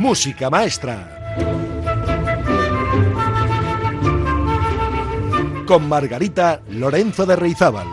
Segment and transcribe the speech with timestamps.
[0.00, 1.36] Música Maestra.
[5.66, 7.86] Con Margarita Lorenzo de Reizábal.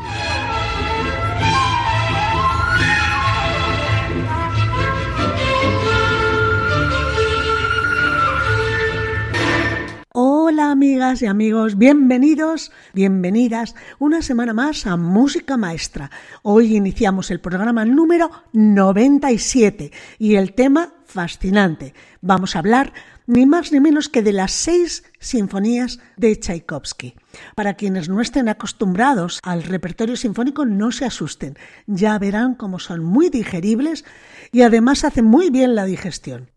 [10.14, 16.10] Hola amigas y amigos, bienvenidos, bienvenidas una semana más a Música Maestra.
[16.42, 21.94] Hoy iniciamos el programa número 97 y el tema fascinante.
[22.22, 22.94] Vamos a hablar
[23.26, 27.16] ni más ni menos que de las seis sinfonías de Tchaikovsky.
[27.56, 31.58] Para quienes no estén acostumbrados al repertorio sinfónico, no se asusten.
[31.88, 34.06] Ya verán cómo son muy digeribles
[34.52, 36.52] y además hacen muy bien la digestión.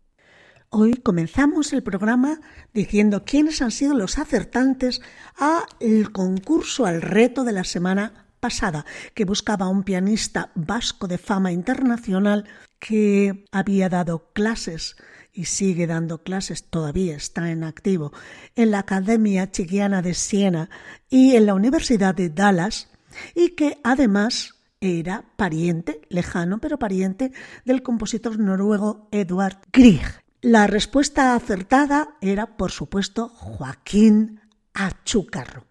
[0.69, 2.39] Hoy comenzamos el programa
[2.73, 5.01] diciendo quiénes han sido los acertantes
[5.37, 11.17] a el concurso al reto de la semana pasada, que buscaba un pianista vasco de
[11.17, 12.45] fama internacional
[12.81, 14.97] que había dado clases
[15.31, 18.11] y sigue dando clases, todavía está en activo,
[18.55, 20.69] en la Academia Chiquiana de Siena
[21.09, 22.89] y en la Universidad de Dallas,
[23.35, 27.31] y que además era pariente, lejano, pero pariente
[27.63, 30.23] del compositor noruego Edward Grieg.
[30.41, 34.41] La respuesta acertada era, por supuesto, Joaquín
[34.73, 35.65] Achúcarro.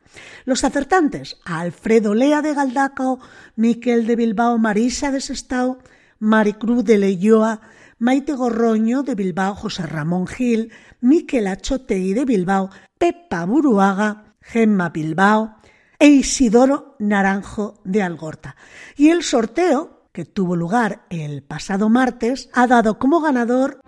[0.44, 3.18] Los acertantes, Alfredo Lea de Galdacao,
[3.56, 5.78] Miquel de Bilbao, Marisa de Sestao,
[6.20, 7.60] Maricruz de Leyoa,
[7.98, 15.56] Maite Gorroño de Bilbao, José Ramón Gil, Miquel Achotegui de Bilbao, Pepa Buruaga, Gemma Bilbao
[15.98, 18.56] e Isidoro Naranjo de Algorta.
[18.96, 23.80] Y el sorteo, que tuvo lugar el pasado martes, ha dado como ganador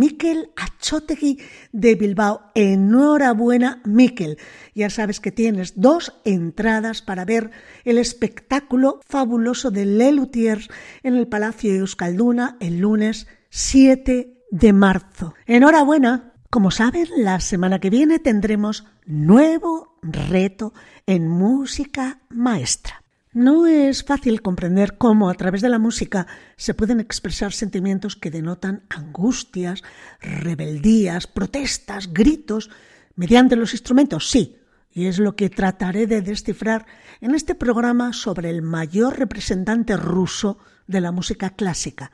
[0.00, 1.38] Miquel Achotegui
[1.72, 2.40] de Bilbao.
[2.54, 4.38] Enhorabuena, Miquel.
[4.74, 7.50] Ya sabes que tienes dos entradas para ver
[7.84, 10.70] el espectáculo fabuloso de Lelutiers
[11.02, 15.34] en el Palacio de Euskalduna el lunes 7 de marzo.
[15.44, 16.32] Enhorabuena.
[16.48, 20.72] Como saben, la semana que viene tendremos nuevo reto
[21.06, 22.99] en música maestra.
[23.32, 26.26] No es fácil comprender cómo a través de la música
[26.56, 29.84] se pueden expresar sentimientos que denotan angustias,
[30.20, 32.70] rebeldías, protestas, gritos,
[33.14, 34.56] mediante los instrumentos, sí,
[34.90, 36.86] y es lo que trataré de descifrar
[37.20, 40.58] en este programa sobre el mayor representante ruso
[40.88, 42.10] de la música clásica,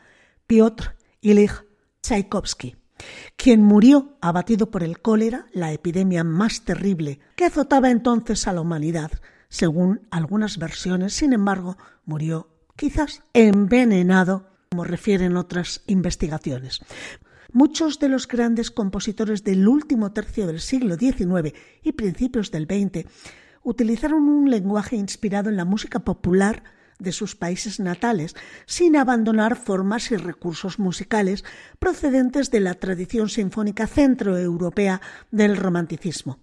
[0.47, 1.65] Piotr Ilich
[2.03, 2.77] Tchaikovsky,
[3.37, 8.61] quien murió abatido por el cólera, la epidemia más terrible que azotaba entonces a la
[8.61, 9.13] humanidad
[9.49, 16.81] según algunas versiones, sin embargo, murió quizás envenenado, como refieren otras investigaciones.
[17.53, 23.09] Muchos de los grandes compositores del último tercio del siglo XIX y principios del XX
[23.63, 26.63] utilizaron un lenguaje inspirado en la música popular
[26.99, 28.35] de sus países natales,
[28.65, 31.45] sin abandonar formas y recursos musicales
[31.79, 36.39] procedentes de la tradición sinfónica centroeuropea del romanticismo.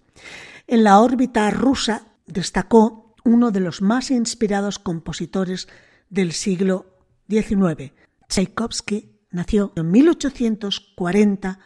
[0.66, 5.68] En la órbita rusa destacó uno de los más inspirados compositores
[6.10, 6.98] del siglo
[7.28, 7.92] XIX.
[8.28, 11.58] Tchaikovsky nació en 1840,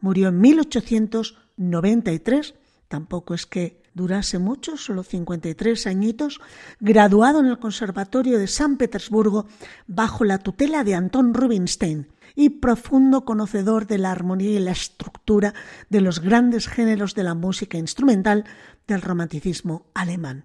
[0.00, 2.54] murió en 1893,
[2.88, 6.42] tampoco es que durase mucho, solo 53 añitos,
[6.78, 9.46] graduado en el Conservatorio de San Petersburgo
[9.86, 15.54] bajo la tutela de Anton Rubinstein y profundo conocedor de la armonía y la estructura
[15.88, 18.44] de los grandes géneros de la música instrumental
[18.86, 20.44] del romanticismo alemán.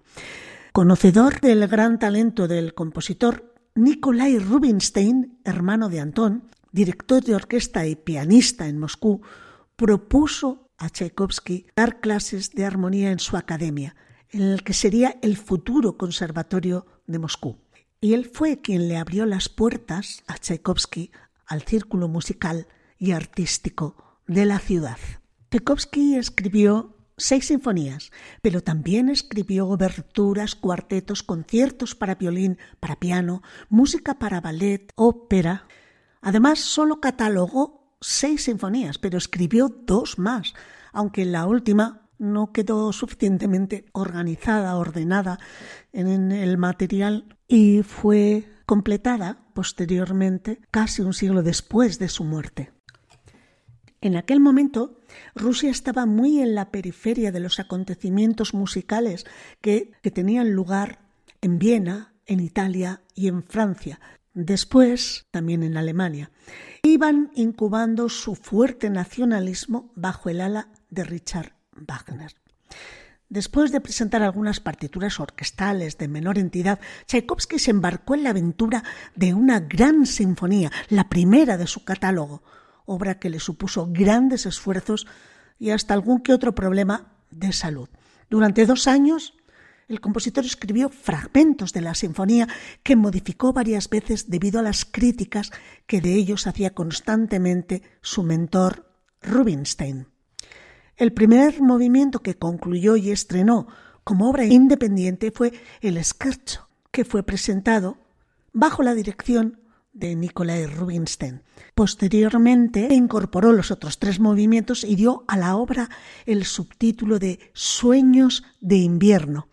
[0.72, 7.96] Conocedor del gran talento del compositor Nikolai Rubinstein, hermano de Antón, director de orquesta y
[7.96, 9.22] pianista en Moscú,
[9.76, 13.94] propuso a Tchaikovsky dar clases de armonía en su academia,
[14.30, 17.58] en el que sería el futuro conservatorio de Moscú.
[18.00, 21.10] Y él fue quien le abrió las puertas a Tchaikovsky
[21.46, 22.66] al círculo musical
[22.98, 23.96] y artístico
[24.26, 24.98] de la ciudad.
[25.50, 28.10] Tchaikovsky escribió seis sinfonías,
[28.42, 35.66] pero también escribió oberturas, cuartetos, conciertos para violín, para piano, música para ballet, ópera.
[36.20, 40.54] Además, solo catalogó seis sinfonías, pero escribió dos más,
[40.92, 45.38] aunque la última no quedó suficientemente organizada, ordenada
[45.92, 52.72] en el material y fue completada posteriormente, casi un siglo después de su muerte.
[54.04, 55.00] En aquel momento,
[55.34, 59.24] Rusia estaba muy en la periferia de los acontecimientos musicales
[59.62, 60.98] que, tenían lugar
[61.40, 64.00] en Viena, en Italia y en Francia,
[64.34, 66.30] después también en Alemania.
[66.82, 72.34] Iban incubando su fuerte nacionalismo bajo el ala de Richard Wagner.
[73.34, 78.84] Después de presentar algunas partituras orquestales de menor entidad, Tchaikovsky se embarcó en la aventura
[79.16, 82.44] de una gran sinfonía, la primera de su catálogo,
[82.86, 85.08] obra que le supuso grandes esfuerzos
[85.58, 87.88] y hasta algún que otro problema de salud.
[88.30, 89.34] Durante dos años,
[89.88, 92.46] el compositor escribió fragmentos de la sinfonía
[92.84, 95.50] que modificó varias veces debido a las críticas
[95.88, 98.88] que de ellos hacía constantemente su mentor
[99.22, 100.13] Rubinstein.
[100.96, 103.66] El primer movimiento que concluyó y estrenó
[104.04, 107.98] como obra independiente fue el Scherzo, que fue presentado
[108.52, 109.58] bajo la dirección
[109.92, 111.42] de Nikolai Rubinstein.
[111.74, 115.88] Posteriormente incorporó los otros tres movimientos y dio a la obra
[116.26, 119.48] el subtítulo de Sueños de invierno,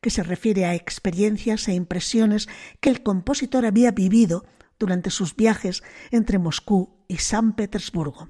[0.00, 2.48] que se refiere a experiencias e impresiones
[2.80, 4.46] que el compositor había vivido
[4.78, 8.28] durante sus viajes entre Moscú y San Petersburgo.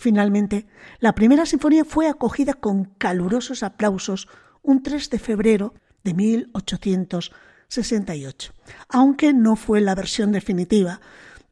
[0.00, 0.66] Finalmente,
[0.98, 4.28] la primera sinfonía fue acogida con calurosos aplausos
[4.62, 5.74] un 3 de febrero
[6.04, 8.54] de 1868,
[8.88, 11.02] aunque no fue la versión definitiva,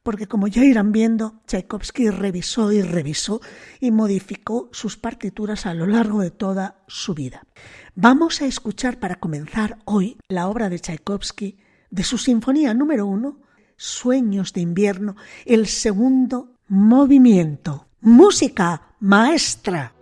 [0.03, 3.43] porque como ya irán viendo, Tchaikovsky revisó y revisó
[3.81, 7.43] y modificó sus partituras a lo largo de toda su vida.
[7.97, 11.59] Vamos a escuchar para comenzar hoy la obra de Tchaikovsky
[11.91, 13.43] de su Sinfonía número uno,
[13.77, 17.88] Sueños de invierno, el segundo movimiento.
[18.01, 19.98] Música maestra.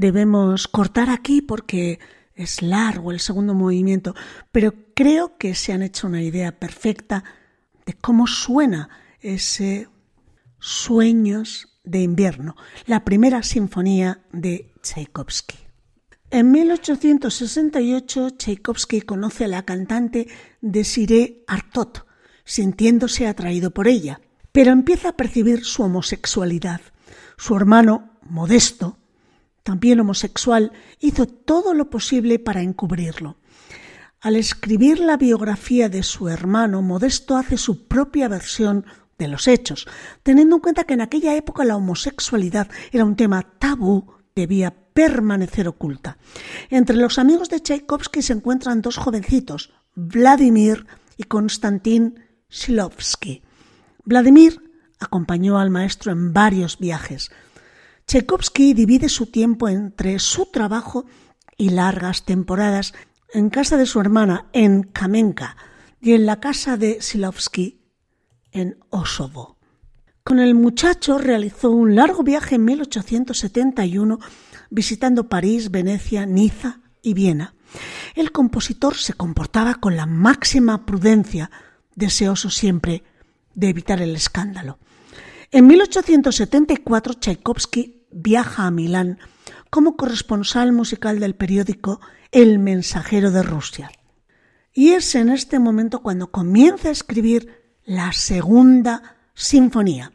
[0.00, 2.00] Debemos cortar aquí porque
[2.34, 4.14] es largo el segundo movimiento,
[4.50, 7.22] pero creo que se han hecho una idea perfecta
[7.84, 8.88] de cómo suena
[9.20, 9.88] ese
[10.62, 12.54] Sueños de invierno,
[12.84, 15.56] la primera sinfonía de Tchaikovsky.
[16.30, 20.28] En 1868 Tchaikovsky conoce a la cantante
[20.60, 22.06] Desiree Artot,
[22.44, 24.20] sintiéndose atraído por ella,
[24.52, 26.82] pero empieza a percibir su homosexualidad.
[27.38, 28.99] Su hermano, Modesto,
[29.62, 33.36] también homosexual, hizo todo lo posible para encubrirlo.
[34.20, 38.84] Al escribir la biografía de su hermano, Modesto hace su propia versión
[39.18, 39.86] de los hechos,
[40.22, 45.68] teniendo en cuenta que en aquella época la homosexualidad era un tema tabú, debía permanecer
[45.68, 46.18] oculta.
[46.68, 50.86] Entre los amigos de Tchaikovsky se encuentran dos jovencitos, Vladimir
[51.16, 53.42] y Konstantin Shilovsky.
[54.04, 54.60] Vladimir
[54.98, 57.30] acompañó al maestro en varios viajes.
[58.10, 61.06] Tchaikovsky divide su tiempo entre su trabajo
[61.56, 62.92] y largas temporadas
[63.32, 65.56] en casa de su hermana en Kamenka
[66.00, 67.78] y en la casa de Silovsky
[68.50, 69.58] en Osovo.
[70.24, 74.18] Con el muchacho realizó un largo viaje en 1871
[74.70, 77.54] visitando París, Venecia, Niza y Viena.
[78.16, 81.52] El compositor se comportaba con la máxima prudencia,
[81.94, 83.04] deseoso siempre
[83.54, 84.80] de evitar el escándalo.
[85.52, 89.18] En 1874 Tchaikovsky viaja a Milán
[89.70, 92.00] como corresponsal musical del periódico
[92.32, 93.90] El Mensajero de Rusia.
[94.72, 100.12] Y es en este momento cuando comienza a escribir la segunda sinfonía.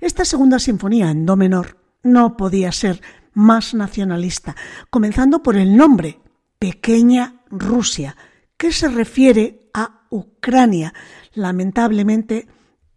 [0.00, 3.00] Esta segunda sinfonía en do menor no podía ser
[3.34, 4.56] más nacionalista,
[4.90, 6.20] comenzando por el nombre,
[6.58, 8.16] Pequeña Rusia,
[8.56, 10.92] que se refiere a Ucrania,
[11.34, 12.46] lamentablemente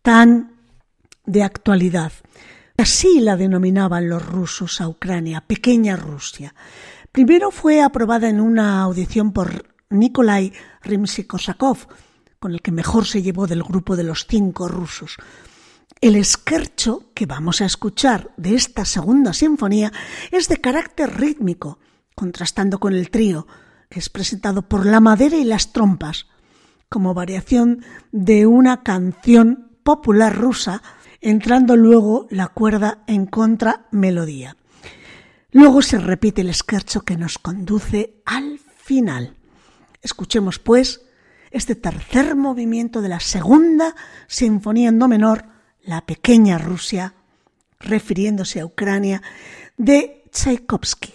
[0.01, 0.59] tan
[1.25, 2.11] de actualidad.
[2.77, 6.53] Así la denominaban los rusos a Ucrania, pequeña Rusia.
[7.11, 10.51] Primero fue aprobada en una audición por Nikolai
[10.83, 11.87] Rimsky-Korsakov,
[12.37, 15.15] con el que mejor se llevó del grupo de los cinco rusos.
[16.01, 19.93] El esquercho que vamos a escuchar de esta segunda sinfonía
[20.29, 21.79] es de carácter rítmico,
[22.13, 23.47] contrastando con el trío,
[23.89, 26.27] que es presentado por la madera y las trompas,
[26.89, 30.83] como variación de una canción popular rusa
[31.21, 34.57] entrando luego la cuerda en contramelodía.
[35.51, 39.35] Luego se repite el esquerzo que nos conduce al final.
[40.01, 41.01] Escuchemos, pues,
[41.51, 43.95] este tercer movimiento de la segunda
[44.27, 45.45] sinfonía en do menor,
[45.81, 47.15] La pequeña Rusia,
[47.79, 49.21] refiriéndose a Ucrania,
[49.77, 51.14] de Tchaikovsky.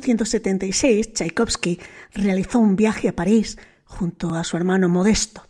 [0.00, 1.78] 1876, Tchaikovsky
[2.14, 5.42] realizó un viaje a París junto a su hermano Modesto.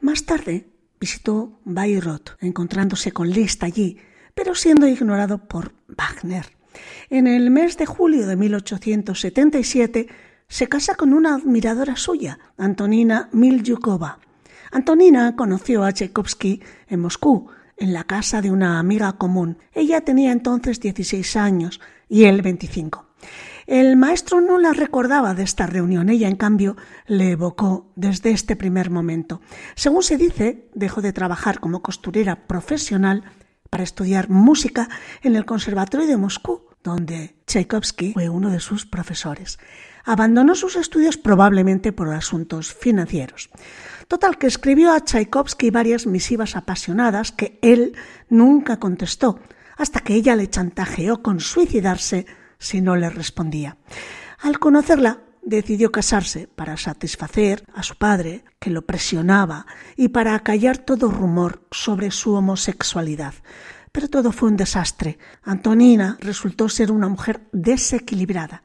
[0.00, 0.66] Más tarde
[1.00, 3.98] visitó Bayreuth, encontrándose con Liszt allí,
[4.34, 6.46] pero siendo ignorado por Wagner.
[7.08, 10.08] En el mes de julio de 1877
[10.48, 14.18] se casa con una admiradora suya, Antonina Milyukova.
[14.72, 19.58] Antonina conoció a Tchaikovsky en Moscú, en la casa de una amiga común.
[19.72, 23.09] Ella tenía entonces 16 años y él 25.
[23.70, 28.56] El maestro no la recordaba de esta reunión, ella en cambio le evocó desde este
[28.56, 29.42] primer momento.
[29.76, 33.22] Según se dice, dejó de trabajar como costurera profesional
[33.70, 34.88] para estudiar música
[35.22, 39.60] en el Conservatorio de Moscú, donde Tchaikovsky fue uno de sus profesores.
[40.04, 43.50] Abandonó sus estudios probablemente por asuntos financieros.
[44.08, 47.94] Total que escribió a Tchaikovsky varias misivas apasionadas que él
[48.28, 49.38] nunca contestó,
[49.76, 52.26] hasta que ella le chantajeó con suicidarse
[52.60, 53.76] si no le respondía.
[54.38, 60.78] Al conocerla, decidió casarse para satisfacer a su padre, que lo presionaba, y para acallar
[60.78, 63.34] todo rumor sobre su homosexualidad.
[63.90, 65.18] Pero todo fue un desastre.
[65.42, 68.62] Antonina resultó ser una mujer desequilibrada.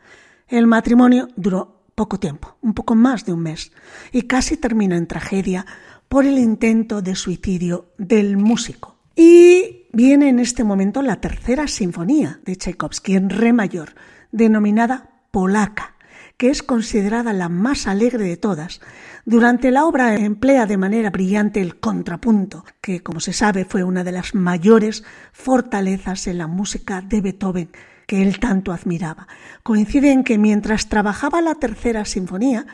[0.47, 3.71] El matrimonio duró poco tiempo, un poco más de un mes,
[4.11, 5.65] y casi termina en tragedia
[6.07, 8.99] por el intento de suicidio del músico.
[9.15, 13.95] Y viene en este momento la tercera sinfonía de Tchaikovsky en re mayor,
[14.31, 15.95] denominada Polaca,
[16.35, 18.81] que es considerada la más alegre de todas.
[19.23, 24.03] Durante la obra emplea de manera brillante el contrapunto, que como se sabe fue una
[24.03, 27.69] de las mayores fortalezas en la música de Beethoven
[28.05, 29.29] que él tanto admiraba.
[29.63, 32.67] Coincide en que mientras trabajaba la tercera sinfonía,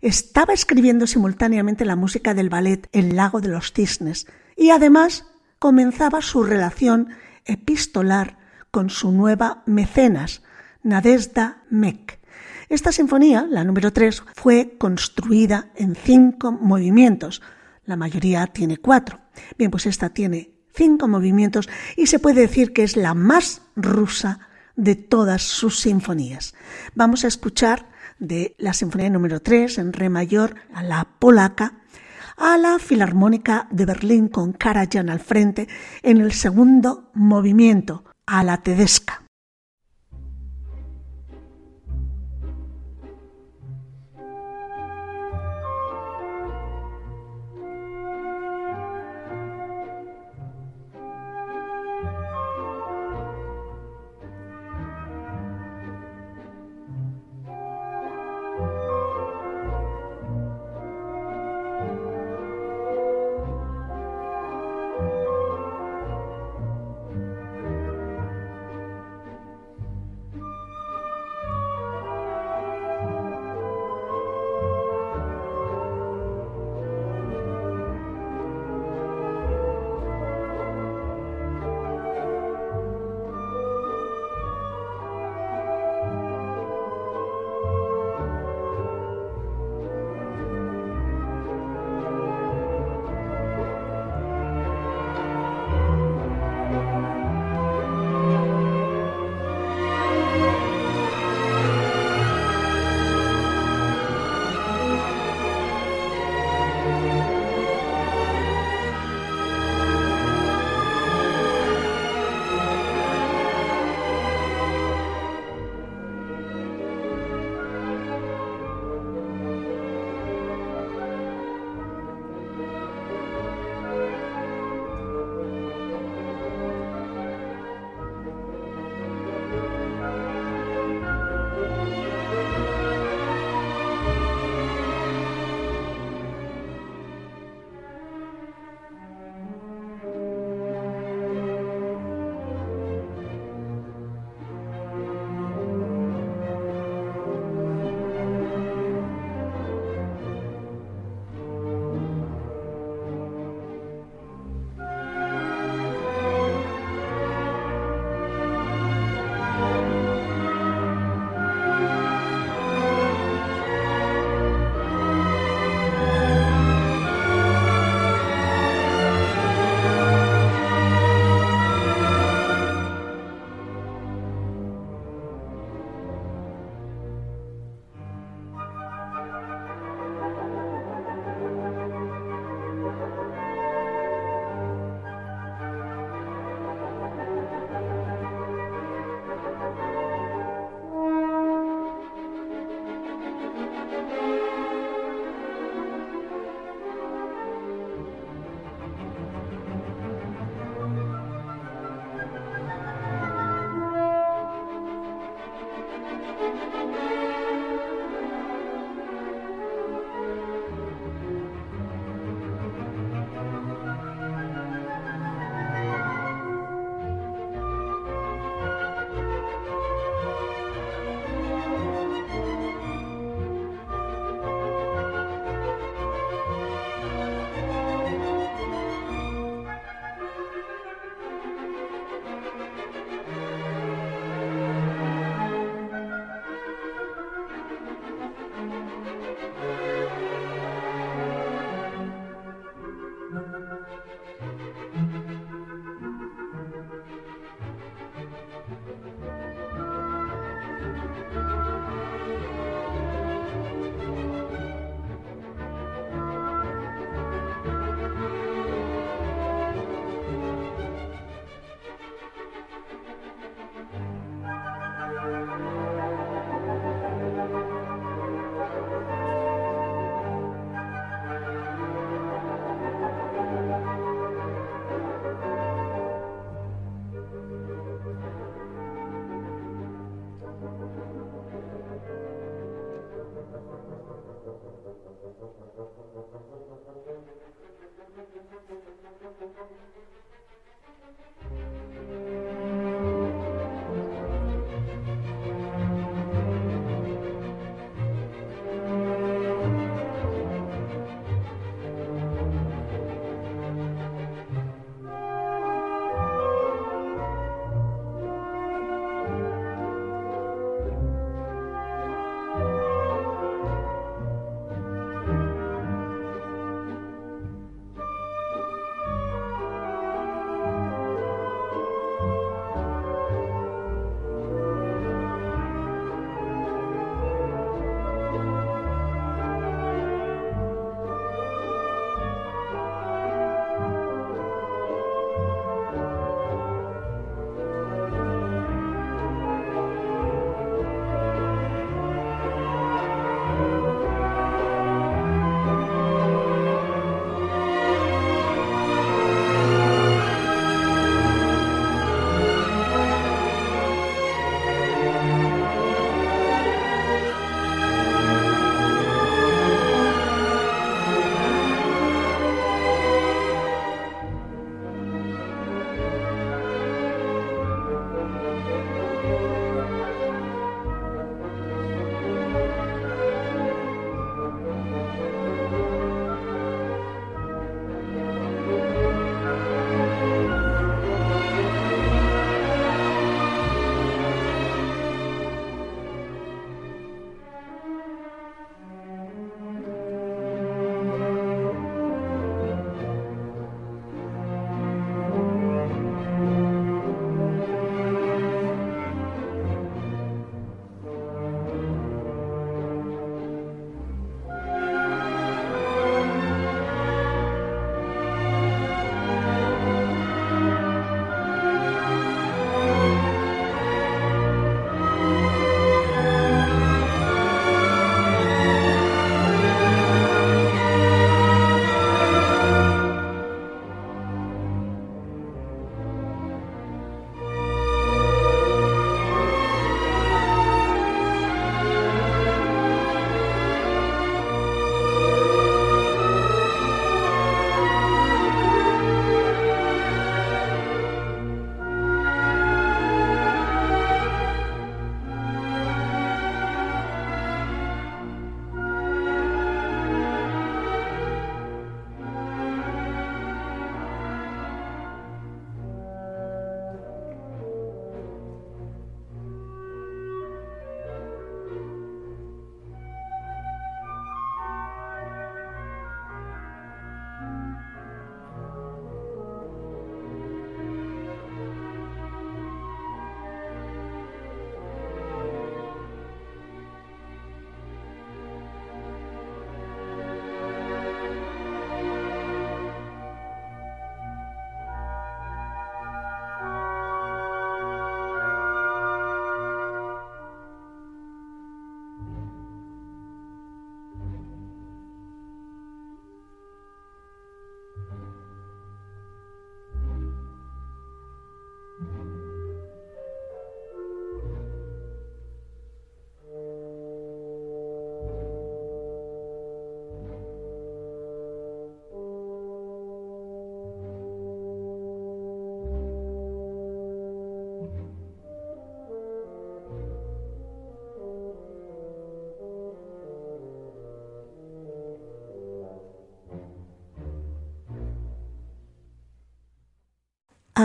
[0.00, 5.26] estaba escribiendo simultáneamente la música del ballet El lago de los cisnes y además
[5.60, 7.10] comenzaba su relación
[7.44, 8.38] epistolar
[8.72, 10.42] con su nueva mecenas,
[10.82, 12.18] Nadezhda Mek.
[12.70, 17.42] Esta sinfonía, la número 3, fue construida en cinco movimientos.
[17.84, 19.20] La mayoría tiene cuatro.
[19.58, 24.48] Bien, pues esta tiene cinco movimientos y se puede decir que es la más rusa
[24.76, 26.54] de todas sus sinfonías.
[26.94, 27.86] Vamos a escuchar
[28.18, 31.79] de la Sinfonía número 3 en Re mayor a la polaca,
[32.40, 35.68] a la Filarmónica de Berlín con Karajan al frente
[36.02, 39.19] en el segundo movimiento, a la Tedesca.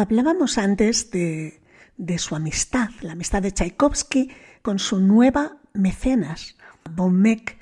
[0.02, 1.62] Hablábamos antes de,
[1.96, 4.30] de su amistad, la amistad de Tchaikovsky
[4.62, 6.58] con su nueva mecenas.
[6.92, 7.58] Bonmek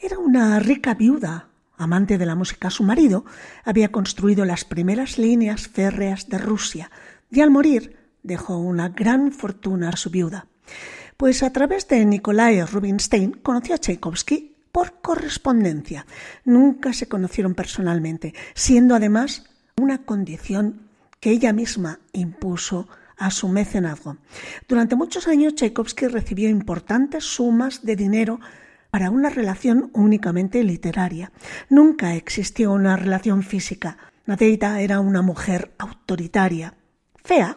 [0.00, 2.70] era una rica viuda, amante de la música.
[2.70, 3.24] Su marido
[3.64, 6.88] había construido las primeras líneas férreas de Rusia
[7.32, 10.46] y al morir dejó una gran fortuna a su viuda.
[11.16, 16.06] Pues a través de Nikolai Rubinstein conoció a Tchaikovsky por correspondencia.
[16.44, 20.91] Nunca se conocieron personalmente, siendo además una condición
[21.22, 24.16] que ella misma impuso a su mecenazgo.
[24.66, 28.40] Durante muchos años Tchaikovsky recibió importantes sumas de dinero
[28.90, 31.30] para una relación únicamente literaria.
[31.70, 33.98] Nunca existió una relación física.
[34.26, 36.74] Nadeida era una mujer autoritaria,
[37.22, 37.56] fea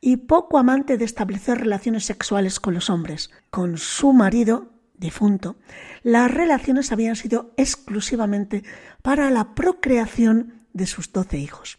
[0.00, 3.30] y poco amante de establecer relaciones sexuales con los hombres.
[3.50, 5.56] Con su marido, difunto,
[6.02, 8.64] las relaciones habían sido exclusivamente
[9.02, 11.78] para la procreación de sus doce hijos.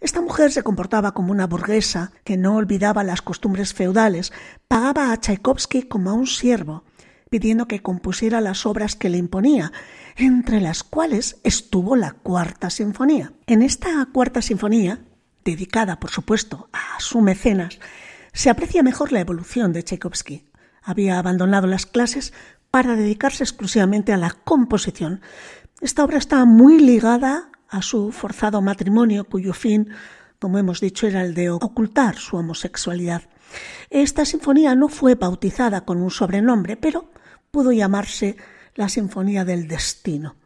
[0.00, 4.32] Esta mujer se comportaba como una burguesa que no olvidaba las costumbres feudales,
[4.68, 6.84] pagaba a Tchaikovsky como a un siervo,
[7.30, 9.72] pidiendo que compusiera las obras que le imponía,
[10.16, 13.32] entre las cuales estuvo la Cuarta Sinfonía.
[13.46, 15.04] En esta Cuarta Sinfonía,
[15.44, 17.78] dedicada por supuesto a su mecenas,
[18.32, 20.48] se aprecia mejor la evolución de Tchaikovsky.
[20.82, 22.32] Había abandonado las clases
[22.70, 25.22] para dedicarse exclusivamente a la composición.
[25.80, 29.88] Esta obra está muy ligada a su forzado matrimonio, cuyo fin,
[30.38, 33.22] como hemos dicho, era el de ocultar su homosexualidad.
[33.90, 37.10] Esta sinfonía no fue bautizada con un sobrenombre, pero
[37.50, 38.36] pudo llamarse
[38.74, 40.36] la Sinfonía del Destino.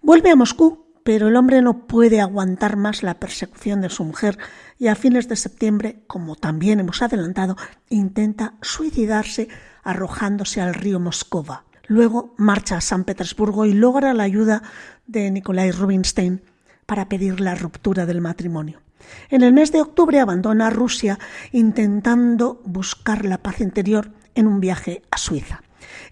[0.00, 4.38] Vuelve a Moscú, pero el hombre no puede aguantar más la persecución de su mujer
[4.78, 7.56] y a fines de septiembre, como también hemos adelantado,
[7.90, 9.48] intenta suicidarse
[9.84, 11.64] arrojándose al río Moscova.
[11.86, 14.62] Luego marcha a San Petersburgo y logra la ayuda
[15.06, 16.42] de Nikolai Rubinstein
[16.86, 18.80] para pedir la ruptura del matrimonio.
[19.28, 21.18] En el mes de octubre abandona Rusia
[21.52, 25.62] intentando buscar la paz interior en un viaje a Suiza.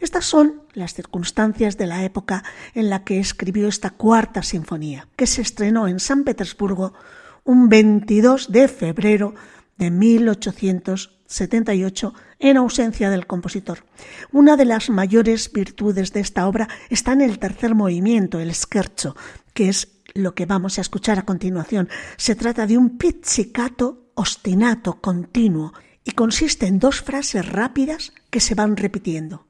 [0.00, 2.42] Estas son las circunstancias de la época
[2.74, 6.94] en la que escribió esta cuarta sinfonía, que se estrenó en San Petersburgo
[7.44, 9.34] un 22 de febrero
[9.76, 13.84] de 1878 en ausencia del compositor.
[14.32, 19.14] Una de las mayores virtudes de esta obra está en el tercer movimiento, el scherzo,
[19.52, 21.88] que es lo que vamos a escuchar a continuación.
[22.16, 25.72] Se trata de un pizzicato ostinato continuo
[26.04, 29.46] y consiste en dos frases rápidas que se van repitiendo.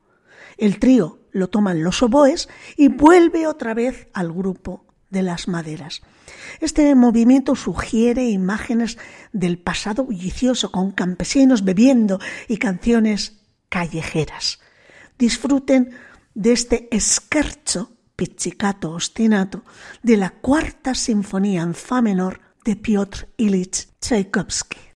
[0.56, 6.02] El trío lo toman los oboes y vuelve otra vez al grupo de las maderas.
[6.60, 8.98] Este movimiento sugiere imágenes
[9.32, 14.60] del pasado bullicioso con campesinos bebiendo y canciones callejeras.
[15.18, 15.90] Disfruten
[16.34, 19.64] de este esquerzo pizzicato ostinato
[20.02, 24.93] de la cuarta sinfonía en fa menor de Piotr Ilich Tchaikovsky.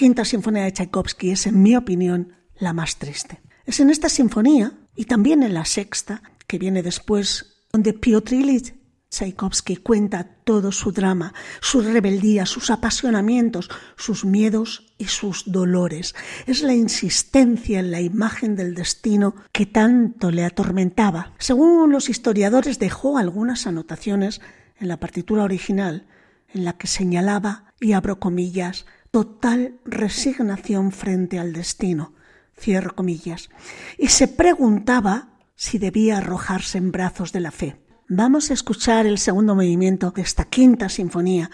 [0.00, 3.42] Quinta sinfonía de Tchaikovsky es, en mi opinión, la más triste.
[3.66, 8.74] Es en esta sinfonía, y también en la sexta, que viene después, donde Piotr Ilyich
[9.10, 16.14] Tchaikovsky cuenta todo su drama, su rebeldía, sus apasionamientos, sus miedos y sus dolores.
[16.46, 21.34] Es la insistencia en la imagen del destino que tanto le atormentaba.
[21.38, 24.40] Según los historiadores, dejó algunas anotaciones
[24.78, 26.06] en la partitura original
[26.54, 32.14] en la que señalaba, y abro comillas, total resignación frente al destino,
[32.58, 33.50] cierro comillas,
[33.98, 37.80] y se preguntaba si debía arrojarse en brazos de la fe.
[38.08, 41.50] Vamos a escuchar el segundo movimiento de esta quinta sinfonía,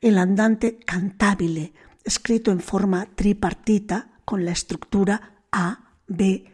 [0.00, 1.72] el andante cantabile,
[2.04, 6.44] escrito en forma tripartita con la estructura A, B.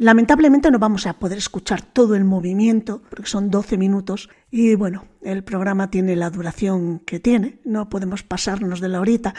[0.00, 5.04] Lamentablemente no vamos a poder escuchar todo el movimiento porque son 12 minutos y bueno,
[5.20, 9.34] el programa tiene la duración que tiene, no podemos pasarnos de la horita,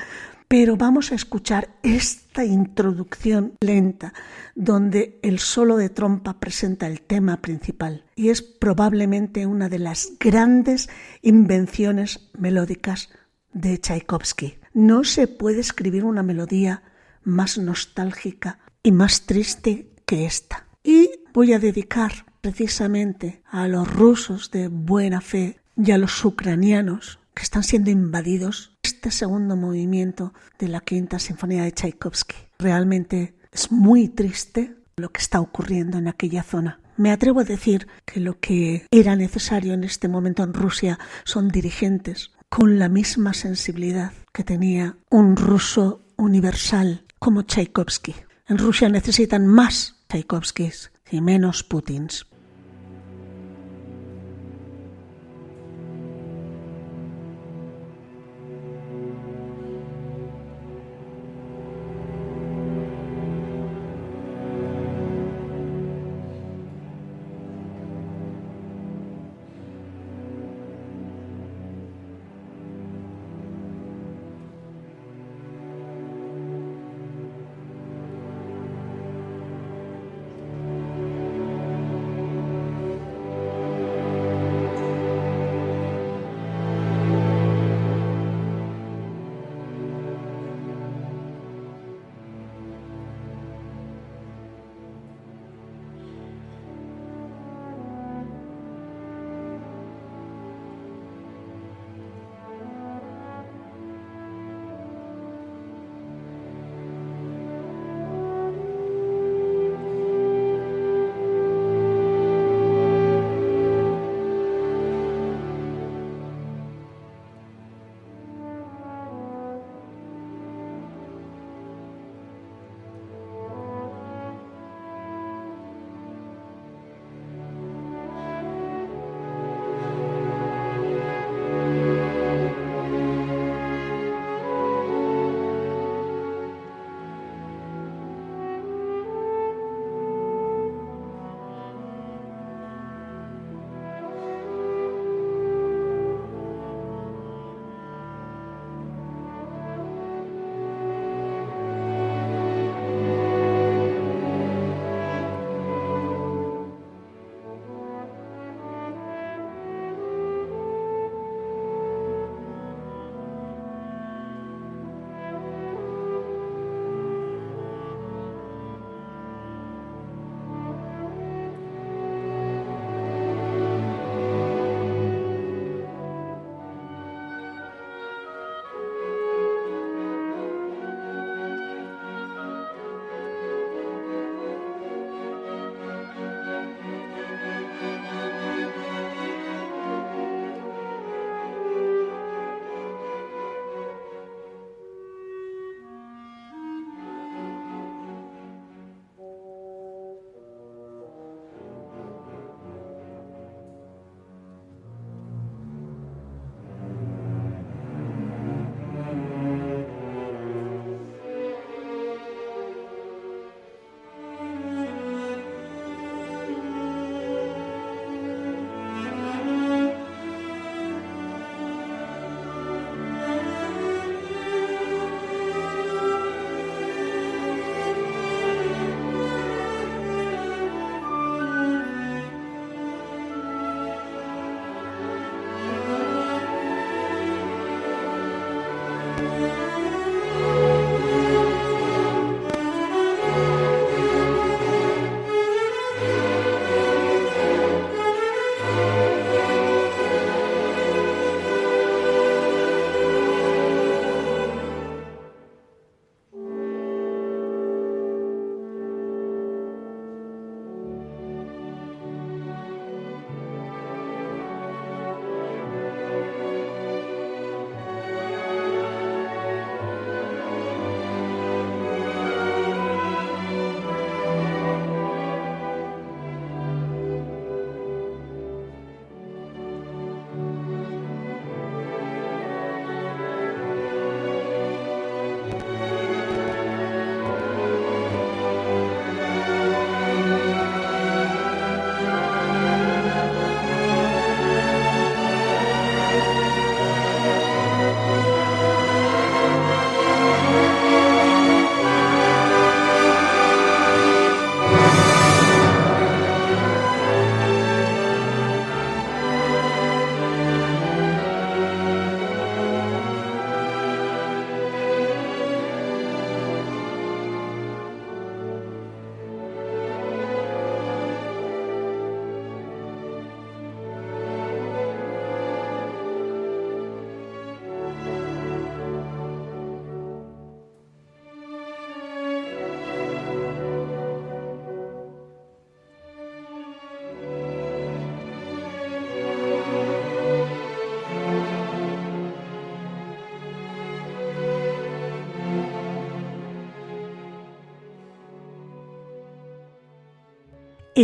[0.47, 4.13] pero vamos a escuchar esta introducción lenta
[4.53, 10.11] donde el solo de trompa presenta el tema principal y es probablemente una de las
[10.19, 10.91] grandes
[11.23, 13.09] invenciones melódicas
[13.51, 14.59] de Tchaikovsky.
[14.75, 16.83] No se puede escribir una melodía
[17.23, 20.67] más nostálgica y más triste esta.
[20.83, 27.19] Y voy a dedicar precisamente a los rusos de buena fe y a los ucranianos
[27.33, 32.35] que están siendo invadidos este segundo movimiento de la quinta sinfonía de Tchaikovsky.
[32.59, 36.79] Realmente es muy triste lo que está ocurriendo en aquella zona.
[36.97, 41.47] Me atrevo a decir que lo que era necesario en este momento en Rusia son
[41.49, 48.13] dirigentes con la misma sensibilidad que tenía un ruso universal como Tchaikovsky.
[48.47, 52.30] En Rusia necesitan más Tchaikovskys y menos Putins.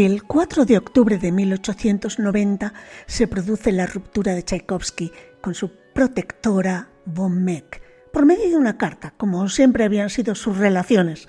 [0.06, 2.72] El 4 de octubre de 1890
[3.08, 7.82] se produce la ruptura de Tchaikovsky con su protectora von Meck,
[8.14, 11.28] por medio de una carta, como siempre habían sido sus relaciones,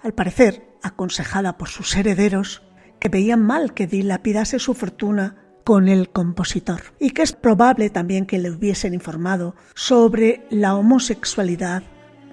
[0.00, 2.62] al parecer aconsejada por sus herederos,
[3.00, 5.34] que veían mal que dilapidase su fortuna
[5.64, 11.82] con el compositor y que es probable también que le hubiesen informado sobre la homosexualidad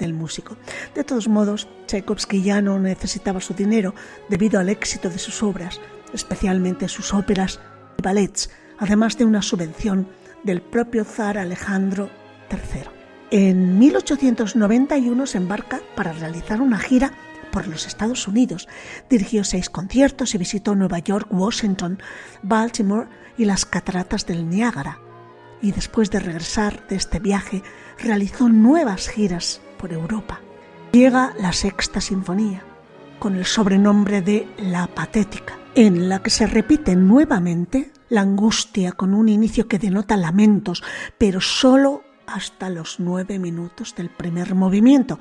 [0.02, 0.58] del músico.
[0.94, 3.96] De todos modos, Tchaikovsky ya no necesitaba su dinero
[4.28, 5.80] debido al éxito de sus obras,
[6.14, 7.60] especialmente sus óperas
[7.98, 8.50] y ballets,
[8.80, 10.08] además de una subvención
[10.44, 12.10] del propio zar Alejandro
[12.50, 12.84] III.
[13.30, 17.14] En 1891 se embarca para realizar una gira
[17.52, 18.68] por los Estados Unidos.
[19.10, 22.00] Dirigió seis conciertos y visitó Nueva York, Washington,
[22.42, 25.00] Baltimore y las cataratas del Niágara.
[25.62, 27.64] Y después de regresar de este viaje,
[28.00, 30.40] realizó nuevas giras por Europa.
[30.92, 32.64] Llega la Sexta Sinfonía,
[33.20, 39.14] con el sobrenombre de La Patética, en la que se repite nuevamente la angustia con
[39.14, 40.84] un inicio que denota lamentos,
[41.18, 45.20] pero solo hasta los nueve minutos del primer movimiento,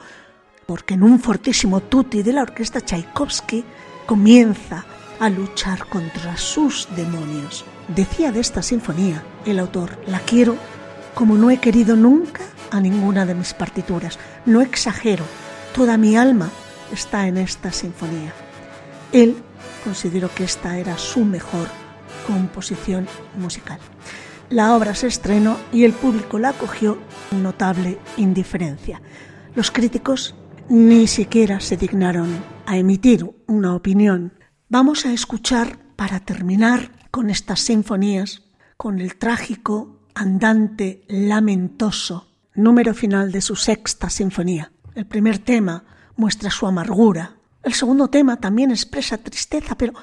[0.67, 3.65] porque en un fortísimo tutti de la orquesta Tchaikovsky
[4.07, 4.85] comienza
[5.21, 7.65] a luchar contra sus demonios.
[7.95, 10.57] Decía de esta sinfonía el autor, la quiero
[11.15, 14.19] como no he querido nunca a ninguna de mis partituras.
[14.47, 15.25] No exagero,
[15.75, 16.51] toda mi alma
[16.93, 18.33] está en esta sinfonía.
[19.13, 19.37] Él
[19.83, 21.67] consideró que esta era su mejor
[22.29, 23.81] composición musical.
[24.51, 29.03] La obra se estrenó y el público la acogió con notable indiferencia.
[29.57, 30.37] Los críticos
[30.69, 32.29] ni siquiera se dignaron
[32.67, 34.33] a emitir una opinión.
[34.69, 38.43] Vamos a escuchar, para terminar con estas sinfonías,
[38.77, 44.73] con el trágico, andante, lamentoso número final de su sexta sinfonía.
[44.95, 45.85] El primer tema
[46.17, 47.37] muestra su amargura.
[47.63, 49.95] El segundo tema también expresa tristeza, pero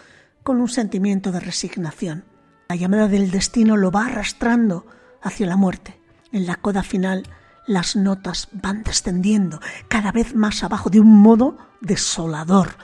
[0.43, 2.23] con un sentimiento de resignación.
[2.69, 4.85] La llamada del destino lo va arrastrando
[5.21, 5.99] hacia la muerte.
[6.31, 7.23] En la coda final
[7.67, 12.77] las notas van descendiendo cada vez más abajo de un modo desolador,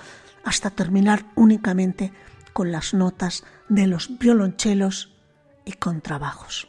[0.43, 2.11] hasta terminar únicamente
[2.51, 3.43] con las notas
[3.73, 5.11] de los violonchelos
[5.65, 6.67] y contrabajos.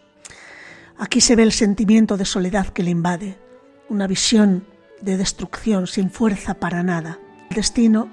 [0.97, 3.39] Aquí se ve el sentimiento de soledad que le invade,
[3.89, 4.67] una visión
[5.03, 7.19] de destrucción sin fuerza para nada.
[7.51, 8.09] El destino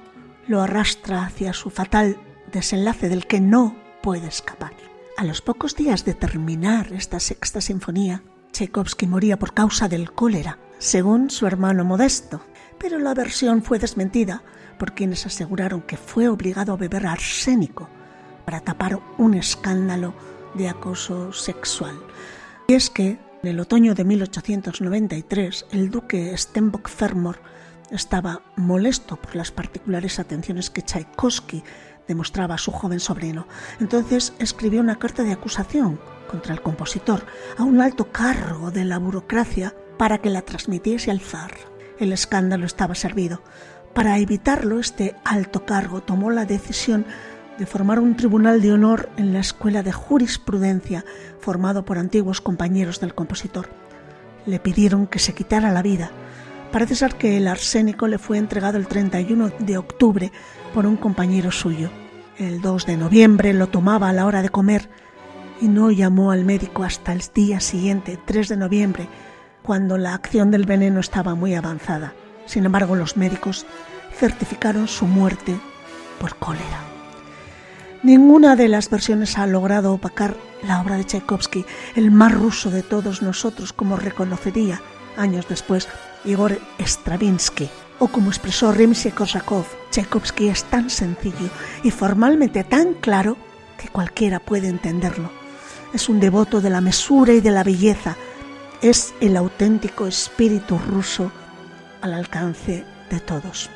[0.47, 2.17] lo arrastra hacia su fatal
[2.51, 4.73] desenlace del que no puede escapar.
[5.15, 10.57] A los pocos días de terminar esta sexta sinfonía, Tchaikovsky moría por causa del cólera,
[10.79, 12.43] según su hermano Modesto,
[12.77, 14.43] pero la versión fue desmentida
[14.77, 17.87] por quienes aseguraron que fue obligado a beber arsénico
[18.51, 20.13] para tapar un escándalo
[20.55, 21.97] de acoso sexual.
[22.67, 27.39] Y es que en el otoño de 1893 el duque Stenbock Fermor
[27.91, 31.63] estaba molesto por las particulares atenciones que Tchaikovsky
[32.09, 33.47] demostraba a su joven sobrino.
[33.79, 37.25] Entonces escribió una carta de acusación contra el compositor
[37.57, 41.53] a un alto cargo de la burocracia para que la transmitiese al zar.
[41.99, 43.43] El escándalo estaba servido.
[43.93, 47.05] Para evitarlo, este alto cargo tomó la decisión
[47.57, 51.05] de formar un tribunal de honor en la Escuela de Jurisprudencia
[51.39, 53.69] formado por antiguos compañeros del compositor.
[54.45, 56.11] Le pidieron que se quitara la vida.
[56.71, 60.31] Parece ser que el arsénico le fue entregado el 31 de octubre
[60.73, 61.91] por un compañero suyo.
[62.37, 64.89] El 2 de noviembre lo tomaba a la hora de comer
[65.59, 69.07] y no llamó al médico hasta el día siguiente, 3 de noviembre,
[69.61, 72.15] cuando la acción del veneno estaba muy avanzada.
[72.45, 73.67] Sin embargo, los médicos
[74.17, 75.55] certificaron su muerte
[76.19, 76.90] por cólera.
[78.03, 82.81] Ninguna de las versiones ha logrado opacar la obra de Tchaikovsky, el más ruso de
[82.81, 84.81] todos nosotros, como reconocería
[85.17, 85.87] años después
[86.25, 91.49] Igor Stravinsky, o como expresó Rimsky-Korsakov, Tchaikovsky es tan sencillo
[91.83, 93.37] y formalmente tan claro
[93.77, 95.29] que cualquiera puede entenderlo.
[95.93, 98.17] Es un devoto de la mesura y de la belleza,
[98.81, 101.31] es el auténtico espíritu ruso
[102.01, 103.69] al alcance de todos.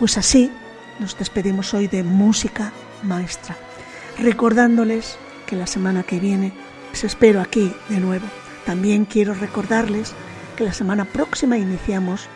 [0.00, 0.50] Pues así
[0.98, 2.72] nos despedimos hoy de música
[3.02, 3.56] maestra,
[4.18, 6.52] recordándoles que la semana que viene
[6.90, 8.26] les espero aquí de nuevo.
[8.66, 10.12] También quiero recordarles
[10.56, 12.28] que la semana próxima iniciamos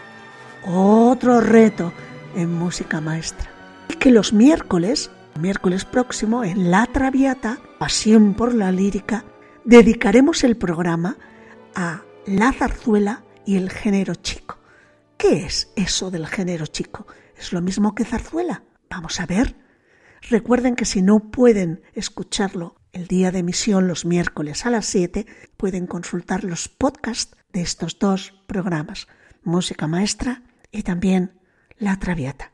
[0.66, 1.92] otro reto
[2.34, 3.50] en música maestra
[3.88, 9.24] y que los miércoles miércoles próximo en La Traviata, Pasión por la Lírica,
[9.64, 11.16] dedicaremos el programa
[11.74, 14.58] a la zarzuela y el género chico.
[15.16, 17.06] ¿Qué es eso del género chico?
[17.36, 18.62] ¿Es lo mismo que zarzuela?
[18.88, 19.56] Vamos a ver.
[20.30, 25.26] Recuerden que si no pueden escucharlo el día de emisión los miércoles a las 7,
[25.56, 29.06] pueden consultar los podcasts de estos dos programas,
[29.42, 31.38] Música Maestra y también
[31.78, 32.50] La Traviata.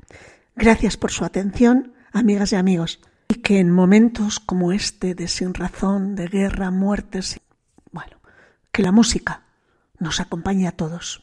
[0.57, 5.55] Gracias por su atención Amigas y amigos, y que en momentos como este de sin
[5.55, 7.41] razón, de guerra, muertes,
[7.93, 8.17] bueno,
[8.73, 9.45] que la música
[10.01, 11.23] nos acompañe a todos.